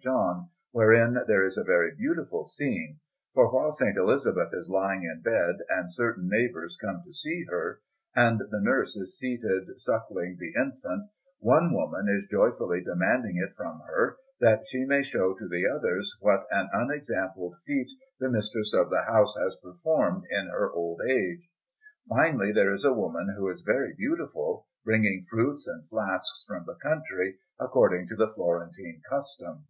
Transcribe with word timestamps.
John, 0.00 0.48
wherein 0.70 1.14
there 1.26 1.44
is 1.44 1.56
a 1.56 1.64
very 1.64 1.94
beautiful 1.94 2.46
scene, 2.46 2.98
for 3.34 3.52
while 3.52 3.68
S. 3.70 3.80
Elizabeth 3.96 4.54
is 4.54 4.68
lying 4.68 5.02
in 5.02 5.20
bed, 5.22 5.56
and 5.70 5.92
certain 5.92 6.28
neighbours 6.28 6.78
come 6.80 7.02
to 7.04 7.12
see 7.12 7.44
her, 7.48 7.80
and 8.14 8.38
the 8.38 8.60
nurse 8.60 8.96
is 8.96 9.18
seated 9.18 9.68
suckling 9.80 10.36
the 10.38 10.54
infant, 10.58 11.10
one 11.40 11.72
woman 11.74 12.08
is 12.08 12.28
joyfully 12.30 12.80
demanding 12.82 13.36
it 13.36 13.54
from 13.56 13.80
her, 13.80 14.16
that 14.40 14.62
she 14.68 14.84
may 14.84 15.02
show 15.02 15.34
to 15.34 15.48
the 15.48 15.66
others 15.68 16.12
what 16.20 16.46
an 16.52 16.68
unexampled 16.72 17.56
feat 17.66 17.88
the 18.18 18.30
mistress 18.30 18.72
of 18.72 18.88
the 18.88 19.02
house 19.02 19.36
has 19.36 19.56
performed 19.62 20.24
in 20.30 20.46
her 20.48 20.70
old 20.72 21.00
age. 21.08 21.48
Finally, 22.08 22.52
there 22.52 22.72
is 22.72 22.84
a 22.84 22.92
woman, 22.94 23.34
who 23.36 23.48
is 23.50 23.62
very 23.62 23.94
beautiful, 23.94 24.66
bringing 24.84 25.26
fruits 25.28 25.66
and 25.66 25.88
flasks 25.88 26.44
from 26.46 26.64
the 26.66 26.76
country, 26.76 27.36
according 27.60 28.08
to 28.08 28.16
the 28.16 28.28
Florentine 28.28 29.00
custom. 29.08 29.64